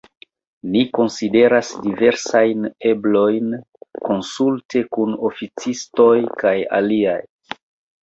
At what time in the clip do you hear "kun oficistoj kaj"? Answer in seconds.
4.99-6.59